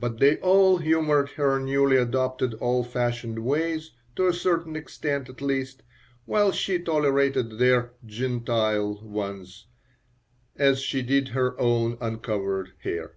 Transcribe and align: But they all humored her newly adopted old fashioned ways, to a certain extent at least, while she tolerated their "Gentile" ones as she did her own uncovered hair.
But 0.00 0.18
they 0.18 0.38
all 0.38 0.78
humored 0.78 1.28
her 1.38 1.60
newly 1.60 1.94
adopted 1.96 2.56
old 2.60 2.88
fashioned 2.88 3.38
ways, 3.38 3.92
to 4.16 4.26
a 4.26 4.34
certain 4.34 4.74
extent 4.74 5.28
at 5.28 5.40
least, 5.40 5.84
while 6.24 6.50
she 6.50 6.80
tolerated 6.80 7.60
their 7.60 7.92
"Gentile" 8.04 9.00
ones 9.00 9.68
as 10.56 10.80
she 10.82 11.02
did 11.02 11.28
her 11.28 11.56
own 11.60 11.98
uncovered 12.00 12.72
hair. 12.82 13.14